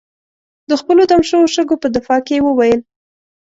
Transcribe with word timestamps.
د 0.69 0.71
خپلو 0.81 1.01
دم 1.11 1.21
شوو 1.29 1.51
شګو 1.55 1.75
په 1.83 1.87
دفاع 1.95 2.19
کې 2.27 2.33
یې 2.37 2.43
وویل. 2.47 2.79